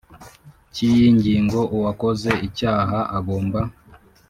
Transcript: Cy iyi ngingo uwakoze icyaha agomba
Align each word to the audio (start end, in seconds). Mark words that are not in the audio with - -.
Cy 0.73 0.81
iyi 0.89 1.07
ngingo 1.17 1.59
uwakoze 1.75 2.31
icyaha 2.47 2.99
agomba 3.17 3.59